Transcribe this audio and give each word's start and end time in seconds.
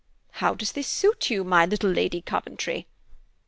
How 0.31 0.55
does 0.55 0.71
this 0.71 0.87
suit 0.87 1.29
you, 1.29 1.43
my 1.43 1.63
little 1.67 1.91
Lady 1.91 2.23
Coventry?" 2.23 2.87